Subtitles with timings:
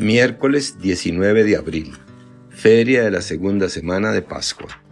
[0.00, 1.92] Miércoles 19 de abril,
[2.48, 4.82] feria de la segunda semana de Pascua.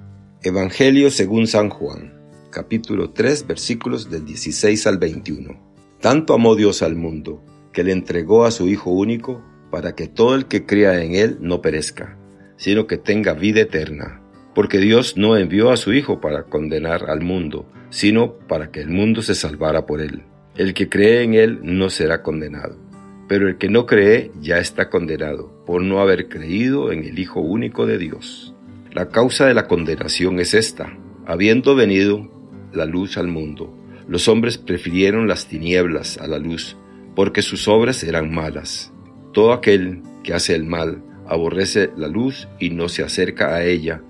[0.43, 2.13] Evangelio según San Juan,
[2.51, 5.59] capítulo 3, versículos del 16 al 21.
[5.99, 7.43] Tanto amó Dios al mundo,
[7.73, 11.39] que le entregó a su Hijo único, para que todo el que crea en Él
[11.41, 12.19] no perezca,
[12.59, 14.21] sino que tenga vida eterna.
[14.55, 18.91] Porque Dios no envió a su Hijo para condenar al mundo, sino para que el
[18.91, 20.25] mundo se salvara por Él.
[20.55, 22.88] El que cree en Él no será condenado
[23.29, 27.41] pero el que no cree ya está condenado por no haber creído en el Hijo
[27.41, 28.55] único de Dios.
[28.91, 30.97] La causa de la condenación es esta.
[31.27, 32.27] Habiendo venido
[32.73, 33.73] la luz al mundo,
[34.09, 36.77] los hombres prefirieron las tinieblas a la luz,
[37.15, 38.93] porque sus obras eran malas.
[39.35, 44.01] Todo aquel que hace el mal aborrece la luz y no se acerca a ella,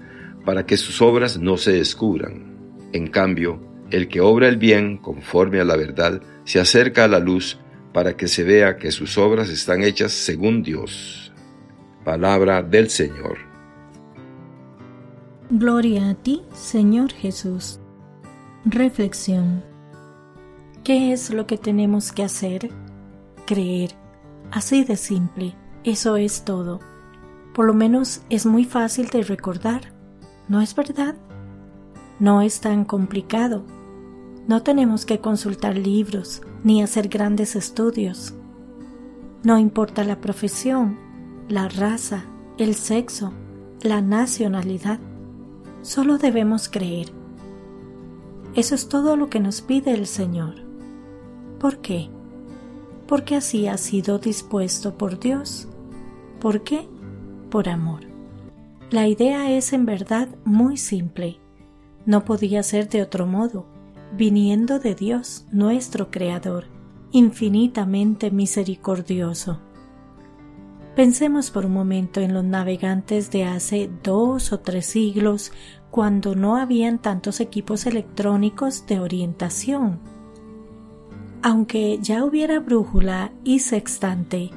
[0.45, 2.57] para que sus obras no se descubran.
[2.93, 3.61] En cambio,
[3.91, 7.59] el que obra el bien conforme a la verdad se acerca a la luz
[7.93, 11.33] para que se vea que sus obras están hechas según Dios.
[12.05, 13.39] Palabra del Señor.
[15.51, 17.81] Gloria a ti, Señor Jesús.
[18.65, 19.65] Reflexión.
[20.85, 22.71] ¿Qué es lo que tenemos que hacer?
[23.47, 23.91] Creer.
[24.51, 25.55] Así de simple.
[25.85, 26.81] Eso es todo.
[27.55, 29.93] Por lo menos es muy fácil de recordar.
[30.49, 31.15] ¿No es verdad?
[32.21, 33.65] No es tan complicado
[34.49, 38.33] no tenemos que consultar libros ni hacer grandes estudios.
[39.45, 40.99] No importa la profesión,
[41.51, 42.25] la raza,
[42.57, 43.33] el sexo,
[43.83, 45.01] la nacionalidad.
[45.83, 47.13] Solo debemos creer.
[48.55, 50.55] Eso es todo lo que nos pide el Señor.
[51.61, 52.09] ¿Por qué?
[53.07, 55.69] Porque así ha sido dispuesto por Dios.
[56.41, 56.89] ¿Por qué?
[57.51, 58.01] Por amor.
[58.91, 61.39] La idea es en verdad muy simple.
[62.07, 63.78] No podía ser de otro modo
[64.17, 66.67] viniendo de Dios, nuestro Creador,
[67.11, 69.61] infinitamente misericordioso.
[70.97, 75.53] Pensemos por un momento en los navegantes de hace dos o tres siglos,
[75.91, 80.01] cuando no habían tantos equipos electrónicos de orientación.
[81.43, 84.51] Aunque ya hubiera brújula y sextante,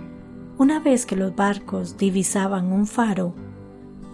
[0.58, 3.36] una vez que los barcos divisaban un faro,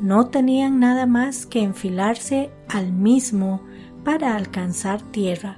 [0.02, 3.62] no tenían nada más que enfilarse al mismo
[4.08, 5.58] para alcanzar tierra.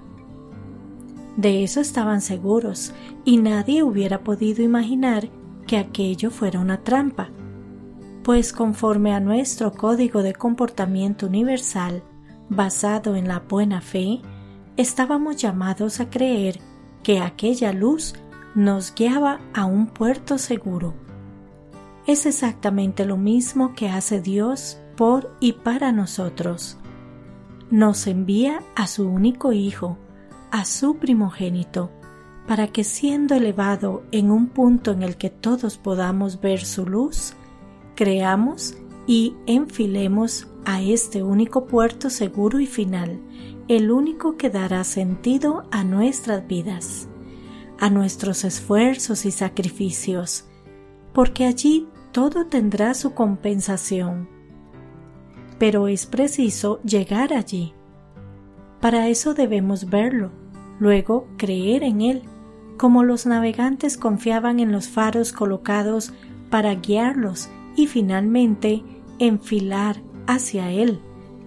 [1.38, 5.30] De eso estaban seguros y nadie hubiera podido imaginar
[5.68, 7.30] que aquello fuera una trampa,
[8.24, 12.02] pues conforme a nuestro código de comportamiento universal,
[12.50, 14.20] basado en la buena fe,
[14.78, 16.60] estábamos llamados a creer
[17.04, 18.16] que aquella luz
[18.56, 20.96] nos guiaba a un puerto seguro.
[22.08, 26.80] Es exactamente lo mismo que hace Dios por y para nosotros
[27.72, 29.98] nos envía a su único Hijo,
[30.52, 31.92] a su primogénito,
[32.48, 37.34] para que siendo elevado en un punto en el que todos podamos ver su luz,
[37.96, 38.76] creamos
[39.06, 43.20] y enfilemos a este único puerto seguro y final,
[43.68, 47.08] el único que dará sentido a nuestras vidas,
[47.80, 50.46] a nuestros esfuerzos y sacrificios,
[51.14, 54.39] porque allí todo tendrá su compensación
[55.60, 57.74] pero es preciso llegar allí.
[58.82, 60.32] Para eso debemos verlo,
[60.80, 62.24] luego creer en él,
[62.78, 66.14] como los navegantes confiaban en los faros colocados
[66.50, 68.82] para guiarlos y finalmente
[69.20, 71.02] enfilar hacia él,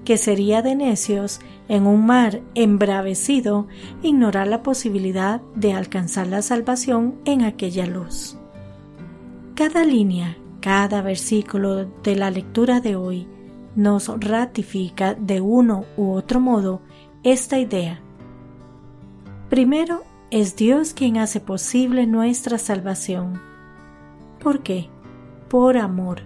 [0.04, 3.66] que sería de necios en un mar embravecido
[4.02, 8.36] ignorar la posibilidad de alcanzar la salvación en aquella luz.
[9.54, 13.26] Cada línea, cada versículo de la lectura de hoy
[13.76, 16.82] nos ratifica de uno u otro modo
[17.22, 18.00] esta idea.
[19.48, 23.40] Primero, es Dios quien hace posible nuestra salvación.
[24.40, 24.88] ¿Por qué?
[25.48, 26.22] Por amor.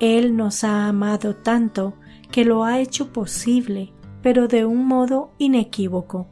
[0.00, 1.94] Él nos ha amado tanto
[2.32, 3.92] que lo ha hecho posible,
[4.22, 6.28] pero de un modo inequívoco.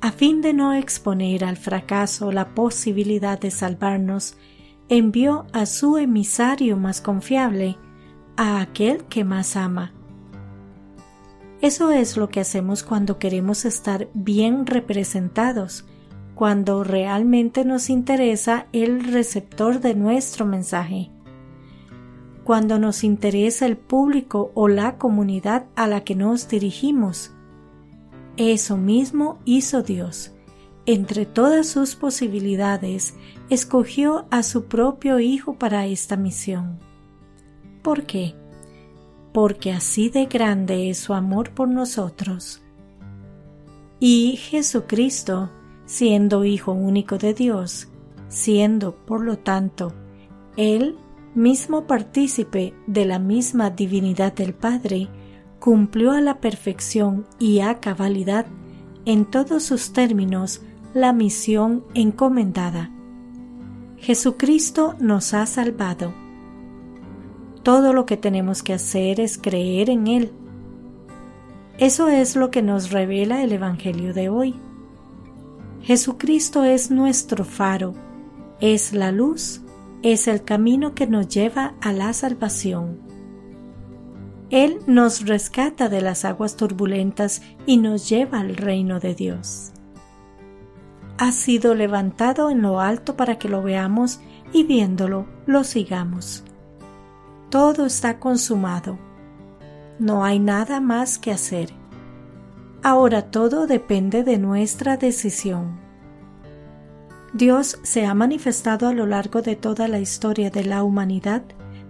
[0.00, 4.36] A fin de no exponer al fracaso la posibilidad de salvarnos,
[4.88, 7.76] envió a su emisario más confiable,
[8.42, 9.92] a aquel que más ama.
[11.60, 15.84] Eso es lo que hacemos cuando queremos estar bien representados,
[16.34, 21.12] cuando realmente nos interesa el receptor de nuestro mensaje,
[22.42, 27.30] cuando nos interesa el público o la comunidad a la que nos dirigimos.
[28.36, 30.32] Eso mismo hizo Dios.
[30.84, 33.14] Entre todas sus posibilidades,
[33.50, 36.80] escogió a su propio Hijo para esta misión.
[37.82, 38.34] ¿Por qué?
[39.32, 42.62] Porque así de grande es su amor por nosotros.
[43.98, 45.50] Y Jesucristo,
[45.86, 47.88] siendo Hijo único de Dios,
[48.28, 49.92] siendo, por lo tanto,
[50.56, 50.96] Él,
[51.34, 55.08] mismo partícipe de la misma divinidad del Padre,
[55.58, 58.46] cumplió a la perfección y a cabalidad
[59.04, 60.62] en todos sus términos
[60.94, 62.90] la misión encomendada.
[63.96, 66.21] Jesucristo nos ha salvado.
[67.62, 70.32] Todo lo que tenemos que hacer es creer en Él.
[71.78, 74.54] Eso es lo que nos revela el Evangelio de hoy.
[75.82, 77.94] Jesucristo es nuestro faro,
[78.60, 79.62] es la luz,
[80.02, 83.00] es el camino que nos lleva a la salvación.
[84.50, 89.72] Él nos rescata de las aguas turbulentas y nos lleva al reino de Dios.
[91.18, 94.20] Ha sido levantado en lo alto para que lo veamos
[94.52, 96.44] y viéndolo lo sigamos.
[97.52, 98.98] Todo está consumado.
[99.98, 101.68] No hay nada más que hacer.
[102.82, 105.78] Ahora todo depende de nuestra decisión.
[107.34, 111.42] Dios se ha manifestado a lo largo de toda la historia de la humanidad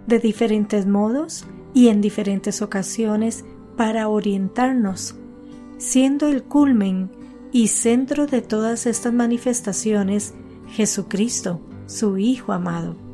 [0.05, 3.45] de diferentes modos y en diferentes ocasiones
[3.77, 5.15] para orientarnos,
[5.77, 7.09] siendo el culmen
[7.53, 10.33] y centro de todas estas manifestaciones
[10.67, 13.12] Jesucristo, su Hijo amado.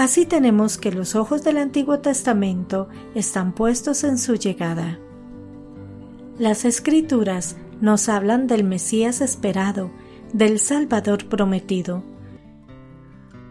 [0.00, 4.98] Así tenemos que los ojos del Antiguo Testamento están puestos en su llegada.
[6.38, 9.90] Las escrituras nos hablan del Mesías esperado,
[10.32, 12.02] del Salvador prometido.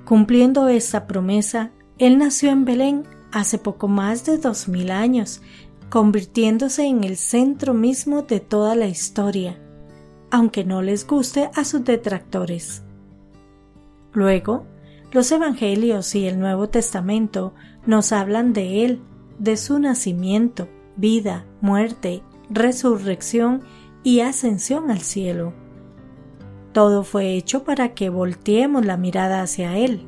[0.06, 1.70] Cumpliendo esta promesa,
[2.00, 5.44] Él nació en Belén hace poco más de dos mil años,
[5.92, 9.60] convirtiéndose en el centro mismo de toda la historia,
[10.32, 12.82] aunque no les guste a sus detractores.
[14.14, 14.66] Luego,
[15.12, 17.54] los Evangelios y el Nuevo Testamento
[17.86, 19.02] nos hablan de Él,
[19.38, 23.62] de su nacimiento, vida, muerte resurrección
[24.04, 25.54] y ascensión al cielo.
[26.74, 30.06] Todo fue hecho para que volteemos la mirada hacia Él,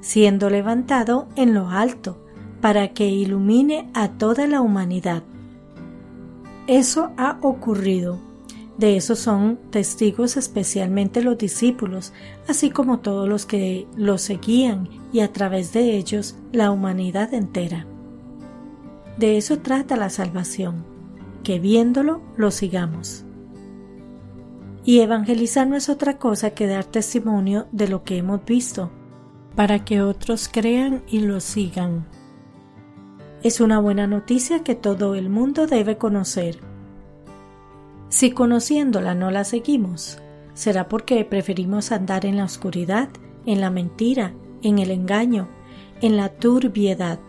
[0.00, 2.24] siendo levantado en lo alto,
[2.60, 5.22] para que ilumine a toda la humanidad.
[6.66, 8.27] Eso ha ocurrido.
[8.78, 12.12] De eso son testigos especialmente los discípulos,
[12.46, 17.86] así como todos los que lo seguían y a través de ellos la humanidad entera.
[19.16, 20.84] De eso trata la salvación
[21.42, 23.24] que viéndolo lo sigamos.
[24.84, 28.90] Y evangelizar no es otra cosa que dar testimonio de lo que hemos visto,
[29.56, 32.06] para que otros crean y lo sigan.
[33.42, 36.67] Es una buena noticia que todo el mundo debe conocer.
[38.08, 40.18] Si conociéndola no la seguimos,
[40.54, 43.10] será porque preferimos andar en la oscuridad,
[43.44, 44.32] en la mentira,
[44.62, 45.48] en el engaño,
[46.00, 47.20] en la turbiedad.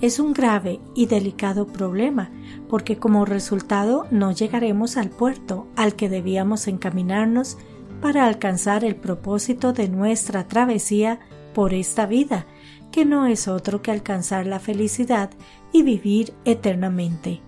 [0.00, 2.30] Es un grave y delicado problema
[2.68, 7.56] porque como resultado no llegaremos al puerto al que debíamos encaminarnos
[8.00, 11.20] para alcanzar el propósito de nuestra travesía
[11.54, 12.46] por esta vida,
[12.90, 15.30] que no es otro que alcanzar la felicidad
[15.72, 17.42] y vivir eternamente.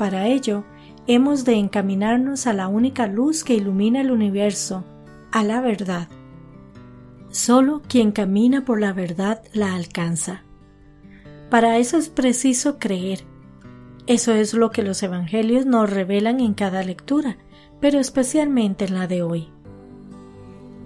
[0.00, 0.64] Para ello,
[1.06, 4.82] hemos de encaminarnos a la única luz que ilumina el universo,
[5.30, 6.08] a la verdad.
[7.28, 10.42] Solo quien camina por la verdad la alcanza.
[11.50, 13.24] Para eso es preciso creer,
[14.06, 17.36] eso es lo que los Evangelios nos revelan en cada lectura,
[17.78, 19.50] pero especialmente en la de hoy.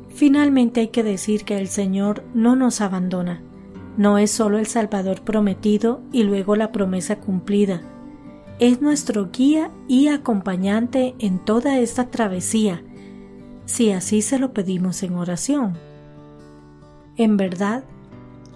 [0.08, 3.44] Finalmente hay que decir que el Señor no nos abandona.
[3.96, 7.93] No es solo el Salvador prometido y luego la promesa cumplida.
[8.58, 12.82] Es nuestro guía y acompañante en toda esta travesía,
[13.64, 15.76] si así se lo pedimos en oración.
[17.16, 17.84] En verdad,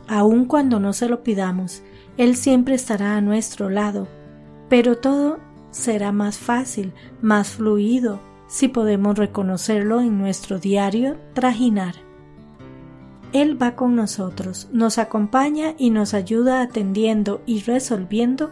[0.06, 1.82] aun cuando no se lo pidamos,
[2.16, 4.08] Él siempre estará a nuestro lado
[4.68, 5.38] pero todo
[5.70, 11.94] será más fácil, más fluido, si podemos reconocerlo en nuestro diario trajinar.
[13.32, 18.50] Él va con nosotros, nos acompaña y nos ayuda atendiendo y resolviendo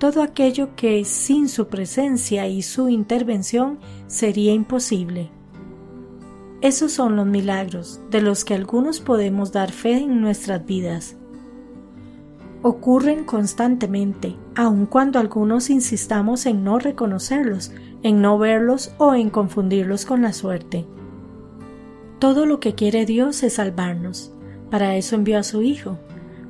[0.00, 3.78] todo aquello que sin su presencia y su intervención
[4.08, 5.30] sería imposible.
[6.60, 11.14] Esos son los milagros de los que algunos podemos dar fe en nuestras vidas
[12.62, 20.04] ocurren constantemente, aun cuando algunos insistamos en no reconocerlos, en no verlos o en confundirlos
[20.04, 20.86] con la suerte.
[22.18, 24.32] Todo lo que quiere Dios es salvarnos.
[24.70, 25.98] Para eso envió a su Hijo.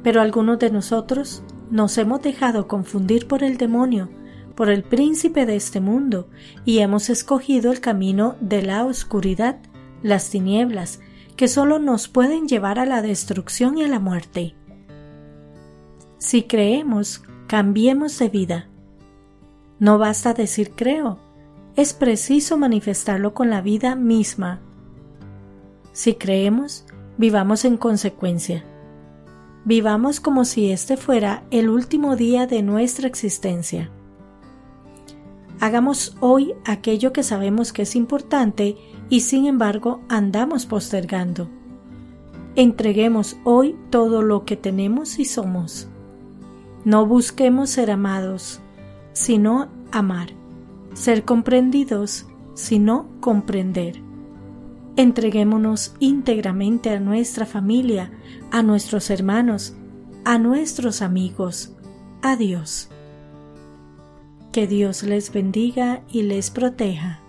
[0.02, 4.09] Pero algunos de nosotros nos hemos dejado confundir por el demonio,
[4.55, 6.29] por el príncipe de este mundo,
[6.65, 9.59] y hemos escogido el camino de la oscuridad,
[10.03, 11.00] las tinieblas,
[11.37, 14.55] que solo nos pueden llevar a la destrucción y a la muerte.
[16.19, 18.69] Si creemos, cambiemos de vida.
[19.79, 21.19] No basta decir creo,
[21.77, 24.61] es preciso manifestarlo con la vida misma.
[25.93, 26.85] Si creemos,
[27.21, 28.65] Vivamos en consecuencia.
[29.64, 33.90] Vivamos como si este fuera el último día de nuestra existencia.
[35.61, 38.76] Hagamos hoy aquello que sabemos que es importante
[39.11, 41.50] y sin embargo andamos postergando.
[42.57, 45.88] Entreguemos hoy todo lo que tenemos y somos.
[46.87, 48.61] No busquemos ser amados,
[49.12, 50.31] sino amar.
[50.95, 54.10] Ser comprendidos, sino comprender.
[54.97, 58.11] Entreguémonos íntegramente a nuestra familia,
[58.50, 59.75] a nuestros hermanos,
[60.25, 61.75] a nuestros amigos,
[62.23, 62.88] a Dios.
[64.52, 67.20] Que Dios les bendiga y les proteja.